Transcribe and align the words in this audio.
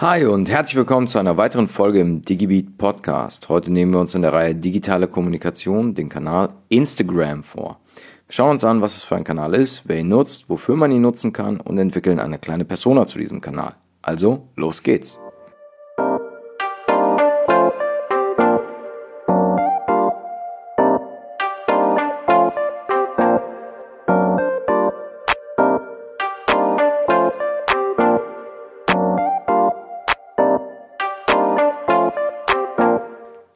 Hi 0.00 0.24
und 0.26 0.48
herzlich 0.48 0.76
willkommen 0.76 1.08
zu 1.08 1.18
einer 1.18 1.36
weiteren 1.38 1.66
Folge 1.66 1.98
im 1.98 2.22
DigiBeat 2.22 2.78
Podcast. 2.78 3.48
Heute 3.48 3.72
nehmen 3.72 3.92
wir 3.92 3.98
uns 3.98 4.14
in 4.14 4.22
der 4.22 4.32
Reihe 4.32 4.54
Digitale 4.54 5.08
Kommunikation 5.08 5.96
den 5.96 6.08
Kanal 6.08 6.50
Instagram 6.68 7.42
vor. 7.42 7.80
Wir 8.28 8.32
schauen 8.32 8.52
uns 8.52 8.62
an, 8.62 8.80
was 8.80 8.96
es 8.96 9.02
für 9.02 9.16
ein 9.16 9.24
Kanal 9.24 9.56
ist, 9.56 9.88
wer 9.88 9.98
ihn 9.98 10.06
nutzt, 10.06 10.48
wofür 10.48 10.76
man 10.76 10.92
ihn 10.92 11.02
nutzen 11.02 11.32
kann 11.32 11.58
und 11.58 11.78
entwickeln 11.78 12.20
eine 12.20 12.38
kleine 12.38 12.64
Persona 12.64 13.08
zu 13.08 13.18
diesem 13.18 13.40
Kanal. 13.40 13.74
Also, 14.00 14.46
los 14.54 14.84
geht's! 14.84 15.18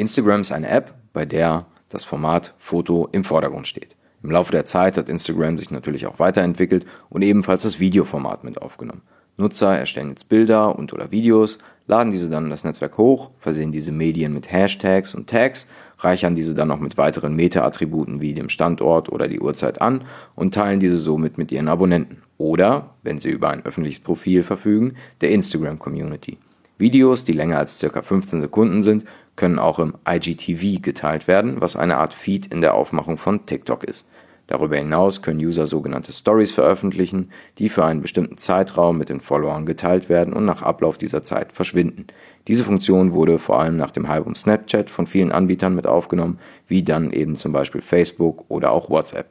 Instagram 0.02 0.40
ist 0.40 0.50
eine 0.50 0.68
App, 0.68 0.94
bei 1.12 1.24
der 1.24 1.66
das 1.88 2.02
Format 2.02 2.54
Foto 2.58 3.08
im 3.12 3.22
Vordergrund 3.22 3.68
steht. 3.68 3.94
Im 4.24 4.32
Laufe 4.32 4.50
der 4.50 4.64
Zeit 4.64 4.96
hat 4.96 5.08
Instagram 5.08 5.58
sich 5.58 5.70
natürlich 5.70 6.06
auch 6.06 6.18
weiterentwickelt 6.18 6.84
und 7.08 7.22
ebenfalls 7.22 7.62
das 7.62 7.78
Videoformat 7.78 8.42
mit 8.42 8.60
aufgenommen. 8.60 9.02
Nutzer 9.36 9.78
erstellen 9.78 10.10
jetzt 10.10 10.28
Bilder 10.28 10.76
und 10.76 10.92
oder 10.92 11.12
Videos, 11.12 11.58
laden 11.86 12.10
diese 12.10 12.28
dann 12.28 12.44
in 12.44 12.50
das 12.50 12.64
Netzwerk 12.64 12.98
hoch, 12.98 13.30
versehen 13.38 13.70
diese 13.70 13.92
Medien 13.92 14.34
mit 14.34 14.50
Hashtags 14.50 15.14
und 15.14 15.30
Tags, 15.30 15.68
reichern 15.98 16.34
diese 16.34 16.56
dann 16.56 16.68
noch 16.68 16.80
mit 16.80 16.98
weiteren 16.98 17.36
Meta-Attributen 17.36 18.20
wie 18.20 18.34
dem 18.34 18.48
Standort 18.48 19.08
oder 19.08 19.28
die 19.28 19.38
Uhrzeit 19.38 19.80
an 19.80 20.02
und 20.34 20.52
teilen 20.52 20.80
diese 20.80 20.96
somit 20.96 21.38
mit 21.38 21.52
ihren 21.52 21.68
Abonnenten. 21.68 22.22
Oder, 22.38 22.90
wenn 23.04 23.20
sie 23.20 23.30
über 23.30 23.50
ein 23.50 23.64
öffentliches 23.64 24.02
Profil 24.02 24.42
verfügen, 24.42 24.96
der 25.20 25.30
Instagram-Community. 25.30 26.38
Videos, 26.82 27.24
die 27.24 27.32
länger 27.32 27.58
als 27.58 27.78
ca. 27.78 28.02
15 28.02 28.40
Sekunden 28.40 28.82
sind, 28.82 29.04
können 29.36 29.58
auch 29.58 29.78
im 29.78 29.94
IGTV 30.08 30.82
geteilt 30.82 31.26
werden, 31.26 31.60
was 31.60 31.76
eine 31.76 31.96
Art 31.96 32.14
Feed 32.14 32.46
in 32.46 32.60
der 32.60 32.74
Aufmachung 32.74 33.18
von 33.18 33.46
TikTok 33.46 33.84
ist. 33.84 34.08
Darüber 34.46 34.76
hinaus 34.76 35.22
können 35.22 35.40
User 35.40 35.66
sogenannte 35.66 36.12
Stories 36.12 36.52
veröffentlichen, 36.52 37.30
die 37.58 37.68
für 37.68 37.84
einen 37.84 38.02
bestimmten 38.02 38.36
Zeitraum 38.38 38.98
mit 38.98 39.08
den 39.08 39.20
Followern 39.20 39.64
geteilt 39.66 40.08
werden 40.08 40.34
und 40.34 40.44
nach 40.44 40.62
Ablauf 40.62 40.98
dieser 40.98 41.22
Zeit 41.22 41.52
verschwinden. 41.52 42.06
Diese 42.48 42.64
Funktion 42.64 43.12
wurde 43.12 43.38
vor 43.38 43.60
allem 43.60 43.76
nach 43.76 43.92
dem 43.92 44.08
Hype 44.08 44.26
um 44.26 44.34
Snapchat 44.34 44.90
von 44.90 45.06
vielen 45.06 45.32
Anbietern 45.32 45.74
mit 45.74 45.86
aufgenommen, 45.86 46.38
wie 46.66 46.82
dann 46.82 47.12
eben 47.12 47.36
zum 47.36 47.52
Beispiel 47.52 47.80
Facebook 47.80 48.44
oder 48.48 48.72
auch 48.72 48.90
WhatsApp. 48.90 49.30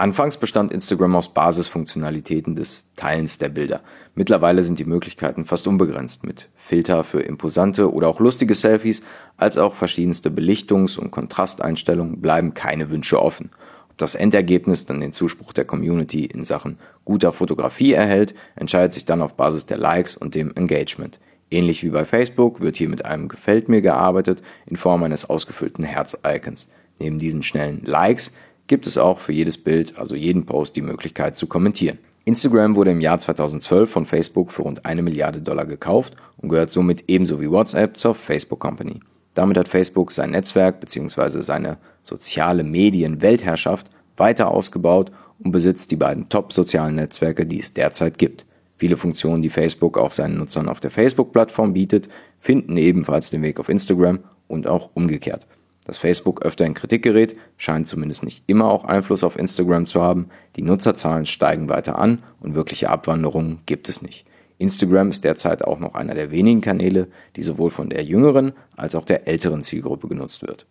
Anfangs 0.00 0.38
bestand 0.38 0.72
Instagram 0.72 1.14
aus 1.14 1.34
Basisfunktionalitäten 1.34 2.56
des 2.56 2.88
Teilens 2.96 3.36
der 3.36 3.50
Bilder. 3.50 3.82
Mittlerweile 4.14 4.64
sind 4.64 4.78
die 4.78 4.86
Möglichkeiten 4.86 5.44
fast 5.44 5.68
unbegrenzt 5.68 6.24
mit 6.24 6.48
Filter 6.54 7.04
für 7.04 7.20
imposante 7.20 7.92
oder 7.92 8.08
auch 8.08 8.18
lustige 8.18 8.54
Selfies, 8.54 9.02
als 9.36 9.58
auch 9.58 9.74
verschiedenste 9.74 10.30
Belichtungs- 10.30 10.98
und 10.98 11.10
Kontrasteinstellungen 11.10 12.22
bleiben 12.22 12.54
keine 12.54 12.88
Wünsche 12.88 13.20
offen. 13.20 13.50
Ob 13.90 13.98
das 13.98 14.14
Endergebnis 14.14 14.86
dann 14.86 15.02
den 15.02 15.12
Zuspruch 15.12 15.52
der 15.52 15.66
Community 15.66 16.24
in 16.24 16.46
Sachen 16.46 16.78
guter 17.04 17.34
Fotografie 17.34 17.92
erhält, 17.92 18.34
entscheidet 18.56 18.94
sich 18.94 19.04
dann 19.04 19.20
auf 19.20 19.34
Basis 19.34 19.66
der 19.66 19.76
Likes 19.76 20.16
und 20.16 20.34
dem 20.34 20.56
Engagement. 20.56 21.20
Ähnlich 21.50 21.84
wie 21.84 21.90
bei 21.90 22.06
Facebook 22.06 22.62
wird 22.62 22.78
hier 22.78 22.88
mit 22.88 23.04
einem 23.04 23.28
Gefällt 23.28 23.68
mir 23.68 23.82
gearbeitet 23.82 24.40
in 24.64 24.76
Form 24.76 25.02
eines 25.02 25.28
ausgefüllten 25.28 25.84
Herz-Icons. 25.84 26.70
Neben 26.98 27.18
diesen 27.18 27.42
schnellen 27.42 27.82
Likes 27.84 28.32
gibt 28.70 28.86
es 28.86 28.96
auch 28.98 29.18
für 29.18 29.32
jedes 29.32 29.58
Bild, 29.58 29.98
also 29.98 30.14
jeden 30.14 30.46
Post, 30.46 30.76
die 30.76 30.80
Möglichkeit 30.80 31.36
zu 31.36 31.48
kommentieren. 31.48 31.98
Instagram 32.24 32.76
wurde 32.76 32.92
im 32.92 33.00
Jahr 33.00 33.18
2012 33.18 33.90
von 33.90 34.06
Facebook 34.06 34.52
für 34.52 34.62
rund 34.62 34.86
eine 34.86 35.02
Milliarde 35.02 35.42
Dollar 35.42 35.66
gekauft 35.66 36.14
und 36.36 36.50
gehört 36.50 36.70
somit 36.70 37.02
ebenso 37.08 37.40
wie 37.40 37.50
WhatsApp 37.50 37.96
zur 37.96 38.14
Facebook 38.14 38.60
Company. 38.60 39.00
Damit 39.34 39.58
hat 39.58 39.66
Facebook 39.66 40.12
sein 40.12 40.30
Netzwerk 40.30 40.78
bzw. 40.78 41.40
seine 41.40 41.78
soziale 42.04 42.62
Medien-Weltherrschaft 42.62 43.90
weiter 44.16 44.52
ausgebaut 44.52 45.10
und 45.40 45.50
besitzt 45.50 45.90
die 45.90 45.96
beiden 45.96 46.28
top-sozialen 46.28 46.94
Netzwerke, 46.94 47.46
die 47.46 47.58
es 47.58 47.74
derzeit 47.74 48.18
gibt. 48.18 48.46
Viele 48.76 48.96
Funktionen, 48.96 49.42
die 49.42 49.50
Facebook 49.50 49.98
auch 49.98 50.12
seinen 50.12 50.38
Nutzern 50.38 50.68
auf 50.68 50.78
der 50.78 50.92
Facebook-Plattform 50.92 51.72
bietet, 51.72 52.08
finden 52.38 52.76
ebenfalls 52.76 53.30
den 53.30 53.42
Weg 53.42 53.58
auf 53.58 53.68
Instagram 53.68 54.20
und 54.46 54.68
auch 54.68 54.90
umgekehrt. 54.94 55.44
Dass 55.84 55.98
Facebook 55.98 56.42
öfter 56.42 56.66
in 56.66 56.74
Kritik 56.74 57.02
gerät, 57.02 57.36
scheint 57.56 57.88
zumindest 57.88 58.22
nicht 58.22 58.44
immer 58.46 58.66
auch 58.70 58.84
Einfluss 58.84 59.24
auf 59.24 59.38
Instagram 59.38 59.86
zu 59.86 60.02
haben. 60.02 60.28
Die 60.56 60.62
Nutzerzahlen 60.62 61.26
steigen 61.26 61.68
weiter 61.68 61.98
an 61.98 62.22
und 62.40 62.54
wirkliche 62.54 62.90
Abwanderungen 62.90 63.60
gibt 63.66 63.88
es 63.88 64.02
nicht. 64.02 64.24
Instagram 64.58 65.10
ist 65.10 65.24
derzeit 65.24 65.64
auch 65.64 65.78
noch 65.78 65.94
einer 65.94 66.14
der 66.14 66.30
wenigen 66.30 66.60
Kanäle, 66.60 67.08
die 67.36 67.42
sowohl 67.42 67.70
von 67.70 67.88
der 67.88 68.04
jüngeren 68.04 68.52
als 68.76 68.94
auch 68.94 69.06
der 69.06 69.26
älteren 69.26 69.62
Zielgruppe 69.62 70.06
genutzt 70.06 70.42
wird. 70.42 70.66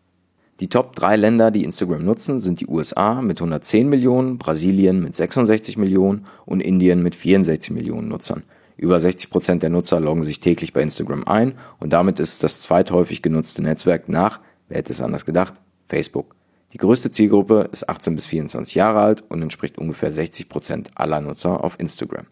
Die 0.60 0.68
Top 0.68 0.96
3 0.96 1.16
Länder, 1.16 1.52
die 1.52 1.64
Instagram 1.64 2.04
nutzen, 2.04 2.40
sind 2.40 2.60
die 2.60 2.68
USA 2.68 3.22
mit 3.22 3.40
110 3.40 3.90
Millionen, 3.90 4.38
Brasilien 4.38 5.02
mit 5.02 5.16
66 5.16 5.78
Millionen 5.78 6.26
und 6.46 6.62
Indien 6.62 7.02
mit 7.02 7.16
64 7.16 7.72
Millionen 7.72 8.10
Nutzern. 8.10 8.44
Über 8.76 9.00
60 9.00 9.30
Prozent 9.30 9.64
der 9.64 9.70
Nutzer 9.70 10.00
loggen 10.00 10.22
sich 10.22 10.40
täglich 10.40 10.72
bei 10.72 10.82
Instagram 10.82 11.24
ein 11.26 11.54
und 11.80 11.92
damit 11.94 12.20
ist 12.20 12.44
das 12.44 12.62
zweithäufig 12.62 13.22
genutzte 13.22 13.62
Netzwerk 13.64 14.08
nach 14.08 14.40
Wer 14.70 14.78
hätte 14.78 14.94
es 14.94 15.02
anders 15.02 15.26
gedacht? 15.26 15.56
Facebook. 15.88 16.36
Die 16.72 16.78
größte 16.78 17.10
Zielgruppe 17.10 17.68
ist 17.72 17.90
18 17.90 18.16
bis 18.16 18.28
24 18.28 18.76
Jahre 18.76 19.00
alt 19.00 19.24
und 19.28 19.42
entspricht 19.42 19.80
ungefähr 19.80 20.12
60 20.12 20.48
Prozent 20.48 20.92
aller 20.94 21.20
Nutzer 21.20 21.64
auf 21.64 21.80
Instagram. 21.80 22.28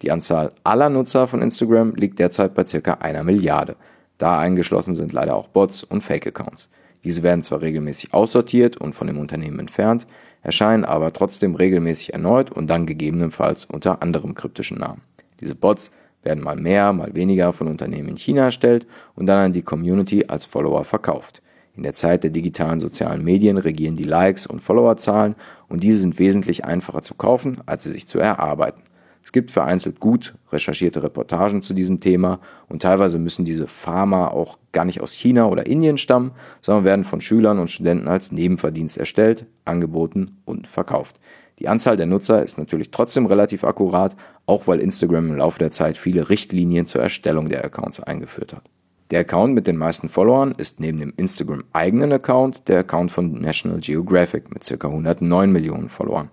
Die 0.00 0.10
Anzahl 0.10 0.52
aller 0.64 0.88
Nutzer 0.88 1.28
von 1.28 1.42
Instagram 1.42 1.94
liegt 1.94 2.18
derzeit 2.18 2.54
bei 2.54 2.66
circa 2.66 2.94
einer 2.94 3.22
Milliarde. 3.22 3.76
Da 4.16 4.38
eingeschlossen 4.38 4.94
sind 4.94 5.12
leider 5.12 5.36
auch 5.36 5.48
Bots 5.48 5.84
und 5.84 6.00
Fake-Accounts. 6.00 6.70
Diese 7.04 7.22
werden 7.22 7.42
zwar 7.42 7.60
regelmäßig 7.60 8.14
aussortiert 8.14 8.78
und 8.78 8.94
von 8.94 9.06
dem 9.06 9.18
Unternehmen 9.18 9.58
entfernt, 9.58 10.06
erscheinen 10.42 10.84
aber 10.84 11.12
trotzdem 11.12 11.54
regelmäßig 11.54 12.14
erneut 12.14 12.50
und 12.50 12.68
dann 12.68 12.86
gegebenenfalls 12.86 13.66
unter 13.66 14.00
anderem 14.00 14.34
kryptischen 14.34 14.78
Namen. 14.78 15.02
Diese 15.40 15.54
Bots 15.54 15.90
werden 16.22 16.42
mal 16.42 16.56
mehr, 16.56 16.92
mal 16.92 17.14
weniger 17.14 17.52
von 17.52 17.66
Unternehmen 17.66 18.10
in 18.10 18.16
China 18.16 18.44
erstellt 18.44 18.86
und 19.14 19.26
dann 19.26 19.38
an 19.38 19.52
die 19.52 19.62
Community 19.62 20.24
als 20.28 20.44
Follower 20.44 20.84
verkauft. 20.84 21.41
In 21.74 21.84
der 21.84 21.94
Zeit 21.94 22.22
der 22.22 22.30
digitalen 22.30 22.80
sozialen 22.80 23.24
Medien 23.24 23.56
regieren 23.56 23.94
die 23.94 24.04
Likes 24.04 24.46
und 24.46 24.60
Followerzahlen 24.60 25.34
und 25.68 25.82
diese 25.82 25.98
sind 25.98 26.18
wesentlich 26.18 26.64
einfacher 26.64 27.02
zu 27.02 27.14
kaufen, 27.14 27.62
als 27.64 27.84
sie 27.84 27.92
sich 27.92 28.06
zu 28.06 28.18
erarbeiten. 28.18 28.82
Es 29.24 29.32
gibt 29.32 29.50
vereinzelt 29.50 30.00
gut 30.00 30.34
recherchierte 30.50 31.02
Reportagen 31.02 31.62
zu 31.62 31.74
diesem 31.74 32.00
Thema 32.00 32.40
und 32.68 32.82
teilweise 32.82 33.18
müssen 33.18 33.44
diese 33.44 33.68
Pharma 33.68 34.28
auch 34.28 34.58
gar 34.72 34.84
nicht 34.84 35.00
aus 35.00 35.12
China 35.12 35.46
oder 35.46 35.66
Indien 35.66 35.96
stammen, 35.96 36.32
sondern 36.60 36.84
werden 36.84 37.04
von 37.04 37.20
Schülern 37.20 37.58
und 37.58 37.70
Studenten 37.70 38.08
als 38.08 38.32
Nebenverdienst 38.32 38.98
erstellt, 38.98 39.46
angeboten 39.64 40.38
und 40.44 40.66
verkauft. 40.66 41.20
Die 41.58 41.68
Anzahl 41.68 41.96
der 41.96 42.06
Nutzer 42.06 42.42
ist 42.42 42.58
natürlich 42.58 42.90
trotzdem 42.90 43.26
relativ 43.26 43.62
akkurat, 43.64 44.16
auch 44.46 44.66
weil 44.66 44.80
Instagram 44.80 45.30
im 45.30 45.36
Laufe 45.36 45.60
der 45.60 45.70
Zeit 45.70 45.96
viele 45.96 46.28
Richtlinien 46.28 46.86
zur 46.86 47.02
Erstellung 47.02 47.48
der 47.48 47.64
Accounts 47.64 48.00
eingeführt 48.00 48.52
hat. 48.52 48.68
Der 49.12 49.20
Account 49.20 49.52
mit 49.52 49.66
den 49.66 49.76
meisten 49.76 50.08
Followern 50.08 50.54
ist 50.56 50.80
neben 50.80 50.98
dem 50.98 51.12
Instagram-eigenen 51.14 52.14
Account 52.14 52.66
der 52.66 52.78
Account 52.78 53.10
von 53.10 53.42
National 53.42 53.78
Geographic 53.78 54.50
mit 54.54 54.64
ca. 54.64 54.88
109 54.88 55.52
Millionen 55.52 55.90
Followern. 55.90 56.30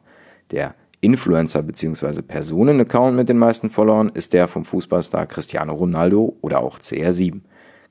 Der 0.52 0.76
Influencer- 1.02 1.62
bzw. 1.62 2.22
Personen-Account 2.22 3.18
mit 3.18 3.28
den 3.28 3.38
meisten 3.38 3.70
Followern 3.70 4.08
ist 4.14 4.32
der 4.32 4.48
vom 4.48 4.64
Fußballstar 4.64 5.26
Cristiano 5.26 5.74
Ronaldo 5.74 6.38
oder 6.40 6.62
auch 6.62 6.80
CR7. 6.80 7.42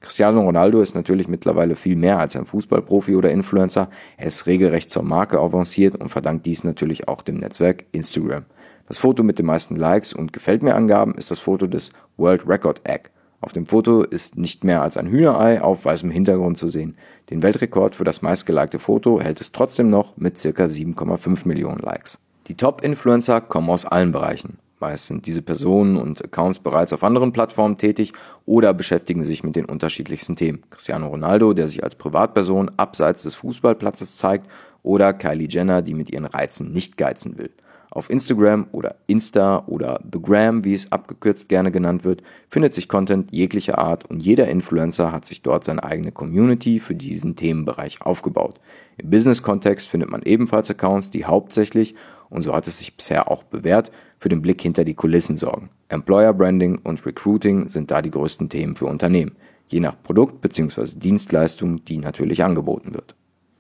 Cristiano 0.01 0.41
Ronaldo 0.41 0.81
ist 0.81 0.95
natürlich 0.95 1.29
mittlerweile 1.29 1.77
viel 1.77 1.97
mehr 1.97 2.19
als 2.19 2.35
ein 2.35 2.47
Fußballprofi 2.47 3.15
oder 3.15 3.31
Influencer. 3.31 3.91
Er 4.17 4.29
ist 4.29 4.47
regelrecht 4.47 4.89
zur 4.89 5.03
Marke 5.03 5.39
avanciert 5.39 5.97
und 5.97 6.09
verdankt 6.09 6.47
dies 6.47 6.65
natürlich 6.65 7.09
auch 7.09 7.21
dem 7.21 7.37
Netzwerk 7.41 7.85
Instagram. 7.93 8.47
Das 8.87 8.97
Foto 8.97 9.23
mit 9.23 9.39
den 9.39 9.45
meisten 9.45 9.77
Likes 9.77 10.15
und 10.15 10.33
Gefällt 10.33 10.63
mir 10.63 10.75
Angaben 10.75 11.15
ist 11.15 11.31
das 11.31 11.41
Foto 11.41 11.67
des 11.67 11.93
World 12.17 12.49
Record 12.49 12.81
Egg. 12.89 13.11
Auf 13.41 13.53
dem 13.53 13.67
Foto 13.67 14.03
ist 14.03 14.37
nicht 14.37 14.65
mehr 14.65 14.83
als 14.83 14.97
ein 14.97 15.07
Hühnerei 15.07 15.63
auf 15.63 15.85
weißem 15.85 16.11
Hintergrund 16.11 16.59
zu 16.59 16.69
sehen. 16.69 16.97
Den 17.31 17.43
Weltrekord 17.43 17.95
für 17.95 18.05
das 18.05 18.21
meistgelikte 18.21 18.81
Foto 18.81 19.21
hält 19.21 19.41
es 19.41 19.53
trotzdem 19.53 19.91
noch 19.91 20.17
mit 20.17 20.35
ca. 20.35 20.49
7,5 20.65 21.47
Millionen 21.47 21.79
Likes. 21.79 22.19
Die 22.49 22.57
Top-Influencer 22.57 23.41
kommen 23.41 23.71
aus 23.71 23.85
allen 23.85 24.11
Bereichen. 24.11 24.59
Meist 24.81 25.09
sind 25.09 25.27
diese 25.27 25.43
Personen 25.43 25.97
und 25.97 26.25
Accounts 26.25 26.61
bereits 26.61 26.93
auf 26.93 27.03
anderen 27.03 27.33
Plattformen 27.33 27.79
tätig 27.79 28.13
oder 28.47 28.73
beschäftigen 28.75 29.25
sich 29.25 29.43
mit 29.43 29.57
den 29.57 29.65
unterschiedlichsten 29.65 30.37
Themen. 30.37 30.63
Cristiano 30.71 31.09
Ronaldo, 31.09 31.53
der 31.53 31.69
sich 31.69 31.83
als 31.83 31.97
Privatperson 31.97 32.71
abseits 32.77 33.25
des 33.25 33.35
Fußballplatzes 33.37 34.17
zeigt, 34.17 34.49
oder 34.85 35.13
Kylie 35.13 35.49
Jenner, 35.49 35.83
die 35.83 35.95
mit 35.95 36.11
ihren 36.11 36.25
Reizen 36.25 36.73
nicht 36.73 36.97
geizen 36.97 37.37
will. 37.37 37.51
Auf 37.99 38.11
Instagram 38.11 38.69
oder 38.71 38.95
Insta 39.09 39.65
oder 39.67 40.01
The 40.13 40.23
Gram, 40.23 40.65
wie 40.65 40.73
es 40.73 40.93
abgekürzt 40.93 41.49
gerne 41.49 41.73
genannt 41.73 42.05
wird, 42.05 42.23
findet 42.49 42.73
sich 42.73 42.89
Content 42.89 43.33
jeglicher 43.33 43.79
Art 43.79 44.09
und 44.09 44.23
jeder 44.23 44.47
Influencer 44.47 45.11
hat 45.11 45.27
sich 45.27 45.43
dort 45.43 45.65
seine 45.65 45.83
eigene 45.83 46.13
Community 46.13 46.79
für 46.79 46.95
diesen 46.95 47.35
Themenbereich 47.35 48.01
aufgebaut. 48.01 48.61
Im 48.99 49.11
Business-Kontext 49.11 49.89
findet 49.89 50.11
man 50.11 50.23
ebenfalls 50.23 50.71
Accounts, 50.71 51.11
die 51.11 51.25
hauptsächlich, 51.25 51.97
und 52.31 52.43
so 52.43 52.55
hat 52.55 52.69
es 52.69 52.79
sich 52.79 52.97
bisher 52.97 53.29
auch 53.29 53.43
bewährt, 53.43 53.91
für 54.17 54.29
den 54.29 54.43
Blick 54.43 54.63
hinter 54.63 54.85
die 54.85 54.95
Kulissen 54.95 55.37
sorgen. 55.37 55.71
Employer 55.89 56.33
Branding 56.33 56.79
und 56.79 57.05
Recruiting 57.05 57.69
sind 57.69 57.91
da 57.91 58.01
die 58.01 58.13
größten 58.13 58.49
Themen 58.49 58.77
für 58.77 58.87
Unternehmen, 58.87 59.33
je 59.67 59.81
nach 59.81 60.01
Produkt 60.05 60.41
bzw. 60.41 60.95
Dienstleistung, 60.95 61.85
die 61.85 61.99
natürlich 61.99 62.45
angeboten 62.45 62.95
wird. 62.95 63.17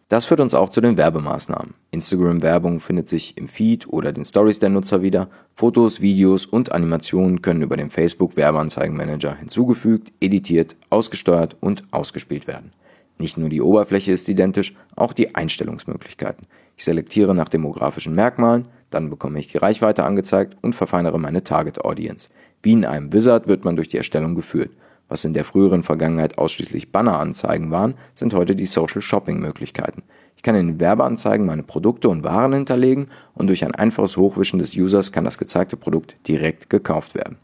Das 0.08 0.25
führt 0.25 0.40
uns 0.40 0.55
auch 0.55 0.70
zu 0.70 0.81
den 0.81 0.96
Werbemaßnahmen. 0.96 1.75
Instagram-Werbung 1.90 2.81
findet 2.81 3.10
sich 3.10 3.37
im 3.37 3.46
Feed 3.46 3.87
oder 3.88 4.10
den 4.10 4.25
Stories 4.25 4.58
der 4.58 4.70
Nutzer 4.70 5.02
wieder. 5.02 5.28
Fotos, 5.55 6.00
Videos 6.00 6.46
und 6.46 6.72
Animationen 6.72 7.43
können 7.43 7.60
über 7.60 7.76
den 7.76 7.90
Facebook 7.90 8.34
Werbeanzeigenmanager 8.34 9.34
hinzugefügt, 9.34 10.10
editiert, 10.19 10.76
ausgesteuert 10.88 11.56
und 11.60 11.84
ausgespielt 11.90 12.46
werden. 12.46 12.72
Nicht 13.19 13.37
nur 13.37 13.50
die 13.50 13.60
Oberfläche 13.60 14.12
ist 14.12 14.31
identisch, 14.31 14.75
auch 14.96 15.12
die 15.12 15.34
Einstellungsmöglichkeiten. 15.34 16.46
Ich 16.78 16.84
selektiere 16.84 17.34
nach 17.34 17.50
demografischen 17.50 18.14
Merkmalen, 18.14 18.69
dann 18.90 19.11
bekomme 19.11 19.38
ich 19.40 19.49
die 19.49 19.58
Reichweite 19.58 20.04
angezeigt 20.04 20.56
und 20.62 20.75
verfeinere 20.75 21.19
meine 21.19 21.44
Target 21.44 21.84
Audience. 21.84 22.31
Wie 22.62 22.72
in 22.72 22.87
einem 22.87 23.12
Wizard 23.12 23.46
wird 23.46 23.66
man 23.66 23.76
durch 23.76 23.88
die 23.88 23.99
Erstellung 23.99 24.34
geführt. 24.34 24.70
Was 25.08 25.25
in 25.25 25.32
der 25.32 25.44
früheren 25.44 25.82
Vergangenheit 25.82 26.38
ausschließlich 26.38 26.93
Banneranzeigen 26.93 27.70
waren, 27.70 27.94
sind 28.14 28.34
heute 28.34 28.55
die 28.55 28.66
Social 28.66 29.02
Shopping 29.02 29.40
Möglichkeiten. 29.40 30.02
Ich 30.37 30.43
kann 30.43 30.55
in 30.55 30.78
Werbeanzeigen 30.78 31.46
meine 31.46 31.62
Produkte 31.62 32.08
und 32.08 32.25
Waren 32.25 32.52
hinterlegen 32.52 33.08
und 33.34 33.49
durch 33.49 33.64
ein 33.64 33.75
einfaches 33.75 34.16
Hochwischen 34.16 34.58
des 34.58 34.76
Users 34.76 35.10
kann 35.10 35.25
das 35.25 35.38
gezeigte 35.38 35.76
Produkt 35.76 36.16
direkt 36.28 36.70
gekauft 36.70 37.14
werden 37.14 37.38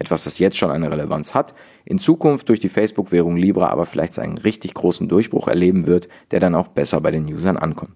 etwas, 0.00 0.24
das 0.24 0.38
jetzt 0.38 0.56
schon 0.56 0.70
eine 0.70 0.90
Relevanz 0.90 1.34
hat, 1.34 1.54
in 1.84 1.98
Zukunft 1.98 2.48
durch 2.48 2.58
die 2.58 2.70
Facebook-Währung 2.70 3.36
Libra 3.36 3.68
aber 3.68 3.84
vielleicht 3.84 4.14
seinen 4.14 4.38
richtig 4.38 4.72
großen 4.74 5.08
Durchbruch 5.08 5.46
erleben 5.46 5.86
wird, 5.86 6.08
der 6.30 6.40
dann 6.40 6.54
auch 6.54 6.68
besser 6.68 7.00
bei 7.02 7.10
den 7.10 7.26
Usern 7.26 7.58
ankommt. 7.58 7.92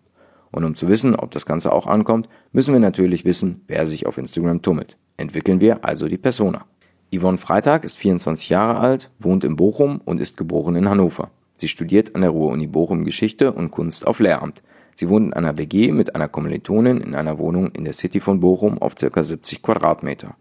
Und 0.50 0.64
um 0.64 0.76
zu 0.76 0.88
wissen, 0.88 1.16
ob 1.16 1.30
das 1.32 1.46
Ganze 1.46 1.72
auch 1.72 1.86
ankommt, 1.86 2.28
müssen 2.52 2.74
wir 2.74 2.80
natürlich 2.80 3.24
wissen, 3.24 3.62
wer 3.66 3.86
sich 3.86 4.06
auf 4.06 4.18
Instagram 4.18 4.62
tummelt. 4.62 4.98
Entwickeln 5.16 5.60
wir 5.60 5.84
also 5.84 6.06
die 6.06 6.18
Persona. 6.18 6.66
Yvonne 7.12 7.38
Freitag 7.38 7.84
ist 7.84 7.96
24 7.96 8.48
Jahre 8.48 8.78
alt, 8.78 9.10
wohnt 9.18 9.44
in 9.44 9.56
Bochum 9.56 10.00
und 10.04 10.20
ist 10.20 10.36
geboren 10.36 10.76
in 10.76 10.88
Hannover. 10.88 11.30
Sie 11.56 11.68
studiert 11.68 12.14
an 12.14 12.22
der 12.22 12.30
Ruhr-Uni 12.30 12.66
Bochum 12.66 13.04
Geschichte 13.04 13.52
und 13.52 13.70
Kunst 13.70 14.06
auf 14.06 14.18
Lehramt. 14.20 14.62
Sie 14.96 15.08
wohnt 15.08 15.26
in 15.26 15.32
einer 15.32 15.58
WG 15.58 15.92
mit 15.92 16.14
einer 16.14 16.28
Kommilitonin 16.28 17.00
in 17.00 17.14
einer 17.14 17.38
Wohnung 17.38 17.70
in 17.72 17.84
der 17.84 17.92
City 17.92 18.20
von 18.20 18.40
Bochum 18.40 18.78
auf 18.78 18.94
ca. 18.94 19.22
70 19.22 19.62
Quadratmeter. 19.62 20.36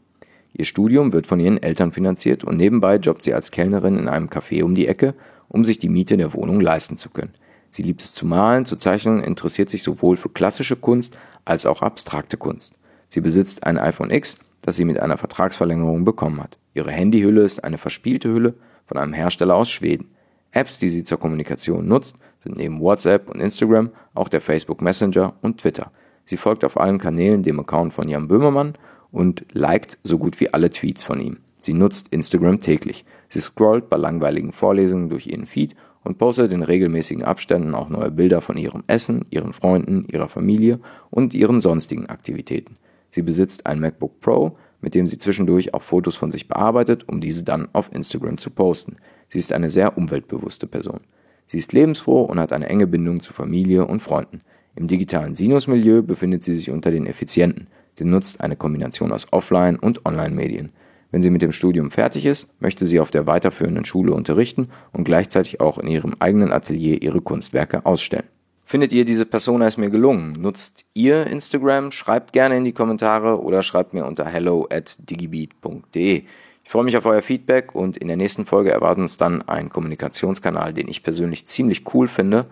Ihr 0.53 0.65
Studium 0.65 1.13
wird 1.13 1.25
von 1.25 1.39
ihren 1.39 1.61
Eltern 1.61 1.91
finanziert 1.91 2.43
und 2.43 2.57
nebenbei 2.57 2.97
jobbt 2.97 3.23
sie 3.23 3.33
als 3.33 3.49
Kellnerin 3.49 3.97
in 3.97 4.07
einem 4.07 4.27
Café 4.27 4.63
um 4.63 4.75
die 4.75 4.87
Ecke, 4.87 5.15
um 5.47 5.65
sich 5.65 5.79
die 5.79 5.89
Miete 5.89 6.17
der 6.17 6.33
Wohnung 6.33 6.59
leisten 6.59 6.97
zu 6.97 7.09
können. 7.09 7.33
Sie 7.71 7.81
liebt 7.81 8.03
es 8.03 8.13
zu 8.13 8.27
malen, 8.27 8.65
zu 8.65 8.75
zeichnen, 8.75 9.23
interessiert 9.23 9.69
sich 9.69 9.81
sowohl 9.81 10.15
für 10.15 10.29
klassische 10.29 10.75
Kunst 10.75 11.17
als 11.43 11.65
auch 11.65 11.81
abstrakte 11.81 12.37
Kunst. 12.37 12.75
Sie 13.09 13.21
besitzt 13.21 13.63
ein 13.63 13.79
iPhone 13.79 14.11
X, 14.11 14.37
das 14.63 14.75
sie 14.75 14.85
mit 14.85 14.99
einer 14.99 15.17
Vertragsverlängerung 15.17 16.03
bekommen 16.03 16.41
hat. 16.41 16.57
Ihre 16.73 16.91
Handyhülle 16.91 17.43
ist 17.43 17.63
eine 17.63 17.77
verspielte 17.77 18.29
Hülle 18.29 18.55
von 18.85 18.97
einem 18.97 19.13
Hersteller 19.13 19.55
aus 19.55 19.69
Schweden. 19.69 20.07
Apps, 20.51 20.79
die 20.79 20.89
sie 20.89 21.03
zur 21.03 21.19
Kommunikation 21.19 21.87
nutzt, 21.87 22.15
sind 22.39 22.57
neben 22.57 22.79
WhatsApp 22.79 23.29
und 23.29 23.39
Instagram 23.39 23.91
auch 24.13 24.29
der 24.29 24.41
Facebook 24.41 24.81
Messenger 24.81 25.35
und 25.41 25.59
Twitter. 25.59 25.91
Sie 26.25 26.37
folgt 26.37 26.63
auf 26.63 26.79
allen 26.79 26.99
Kanälen 26.99 27.43
dem 27.43 27.59
Account 27.59 27.93
von 27.93 28.07
Jan 28.07 28.27
Böhmermann 28.27 28.73
und 29.11 29.45
liked 29.51 29.97
so 30.03 30.17
gut 30.17 30.39
wie 30.39 30.53
alle 30.53 30.69
Tweets 30.69 31.03
von 31.03 31.19
ihm. 31.19 31.37
Sie 31.59 31.73
nutzt 31.73 32.09
Instagram 32.09 32.61
täglich. 32.61 33.05
Sie 33.29 33.39
scrollt 33.39 33.89
bei 33.89 33.97
langweiligen 33.97 34.51
Vorlesungen 34.51 35.09
durch 35.09 35.27
ihren 35.27 35.45
Feed 35.45 35.75
und 36.03 36.17
postet 36.17 36.51
in 36.51 36.63
regelmäßigen 36.63 37.23
Abständen 37.23 37.75
auch 37.75 37.89
neue 37.89 38.11
Bilder 38.11 38.41
von 38.41 38.57
ihrem 38.57 38.83
Essen, 38.87 39.25
ihren 39.29 39.53
Freunden, 39.53 40.05
ihrer 40.11 40.27
Familie 40.27 40.79
und 41.09 41.33
ihren 41.33 41.61
sonstigen 41.61 42.07
Aktivitäten. 42.07 42.77
Sie 43.13 43.21
besitzt 43.21 43.67
ein 43.67 43.79
MacBook 43.79 44.21
Pro, 44.21 44.57
mit 44.81 44.95
dem 44.95 45.05
sie 45.05 45.19
zwischendurch 45.19 45.75
auch 45.75 45.83
Fotos 45.83 46.15
von 46.15 46.31
sich 46.31 46.47
bearbeitet, 46.47 47.07
um 47.07 47.21
diese 47.21 47.43
dann 47.43 47.67
auf 47.71 47.93
Instagram 47.93 48.39
zu 48.39 48.49
posten. 48.49 48.95
Sie 49.29 49.37
ist 49.37 49.53
eine 49.53 49.69
sehr 49.69 49.99
umweltbewusste 49.99 50.65
Person. 50.65 51.01
Sie 51.45 51.57
ist 51.57 51.73
lebensfroh 51.73 52.23
und 52.23 52.39
hat 52.39 52.51
eine 52.51 52.67
enge 52.67 52.87
Bindung 52.87 53.21
zu 53.21 53.31
Familie 53.31 53.85
und 53.85 53.99
Freunden. 53.99 54.41
Im 54.75 54.87
digitalen 54.87 55.35
Sinus-Milieu 55.35 56.01
befindet 56.01 56.43
sie 56.43 56.55
sich 56.55 56.71
unter 56.71 56.89
den 56.89 57.05
Effizienten. 57.05 57.67
Sie 57.99 58.03
nutzt 58.03 58.41
eine 58.41 58.55
Kombination 58.55 59.11
aus 59.11 59.31
Offline- 59.31 59.77
und 59.77 60.07
Online-Medien. 60.07 60.71
Wenn 61.11 61.21
sie 61.21 61.29
mit 61.29 61.43
dem 61.43 61.51
Studium 61.51 61.91
fertig 61.91 62.25
ist, 62.25 62.47
möchte 62.59 62.87
sie 62.87 62.99
auf 62.99 63.11
der 63.11 63.27
weiterführenden 63.27 63.85
Schule 63.85 64.15
unterrichten 64.15 64.69
und 64.91 65.03
gleichzeitig 65.03 65.61
auch 65.61 65.77
in 65.77 65.87
ihrem 65.87 66.15
eigenen 66.17 66.51
Atelier 66.51 67.03
ihre 67.03 67.21
Kunstwerke 67.21 67.85
ausstellen. 67.85 68.25
Findet 68.73 68.91
ihr, 68.91 69.05
diese 69.05 69.27
Persona 69.27 69.67
ist 69.67 69.77
mir 69.77 69.91
gelungen? 69.91 70.31
Nutzt 70.31 70.83
ihr 70.95 71.27
Instagram? 71.27 71.91
Schreibt 71.91 72.33
gerne 72.33 72.57
in 72.57 72.65
die 72.65 72.71
Kommentare 72.71 73.39
oder 73.39 73.61
schreibt 73.61 73.93
mir 73.93 74.03
unter 74.03 74.25
hello 74.25 74.67
at 74.67 74.95
digibeat.de. 74.97 76.23
Ich 76.63 76.69
freue 76.71 76.83
mich 76.83 76.97
auf 76.97 77.05
euer 77.05 77.21
Feedback 77.21 77.75
und 77.75 77.97
in 77.97 78.07
der 78.07 78.17
nächsten 78.17 78.47
Folge 78.47 78.71
erwartet 78.71 79.03
uns 79.03 79.17
dann 79.17 79.43
ein 79.43 79.69
Kommunikationskanal, 79.69 80.73
den 80.73 80.87
ich 80.87 81.03
persönlich 81.03 81.45
ziemlich 81.45 81.83
cool 81.93 82.07
finde, 82.07 82.47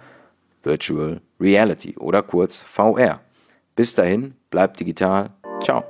Virtual 0.62 1.22
Reality 1.40 1.98
oder 1.98 2.22
kurz 2.22 2.62
VR. 2.62 3.22
Bis 3.76 3.96
dahin, 3.96 4.36
bleibt 4.52 4.80
digital. 4.80 5.32
Ciao. 5.64 5.84